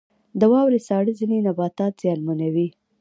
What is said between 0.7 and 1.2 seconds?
ساړه